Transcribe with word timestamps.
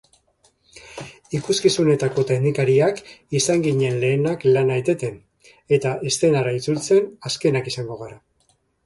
Ikuskizunetako 1.39 2.23
teknikariak 2.31 3.01
izan 3.39 3.61
ginen 3.67 3.99
lehenak 4.05 4.47
lana 4.55 4.79
eteten 4.83 5.21
eta 5.79 5.93
eszenara 6.13 6.55
itzultzen 6.61 7.13
azkenak 7.31 7.71
izango 7.75 7.99
gara. 8.01 8.19